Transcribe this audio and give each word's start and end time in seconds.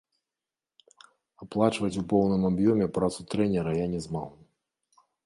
Аплачваць 1.43 1.99
у 2.03 2.03
поўным 2.13 2.41
аб'ёме 2.51 2.85
працу 2.97 3.19
трэнера 3.35 3.71
я 3.77 3.87
не 3.93 4.01
змагу. 4.07 4.37